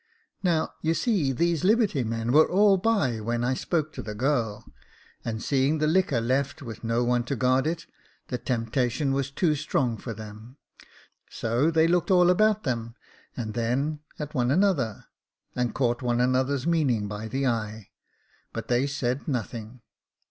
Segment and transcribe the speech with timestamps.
[0.41, 4.65] Now, you see these liberty men were all by when I spoke to the girl,
[5.23, 7.85] and seeing the liquor left with no one to guard it,
[8.29, 10.57] the temptation was too strong for them.
[11.29, 12.95] So they looked all about them,
[13.37, 15.05] and then at one another,
[15.55, 17.91] and caught one another's meaning by the eye;
[18.53, 19.81] but they said nothing.